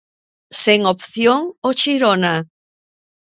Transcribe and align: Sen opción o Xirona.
Sen 0.61 0.79
opción 0.93 1.39
o 1.67 1.69
Xirona. 1.81 2.35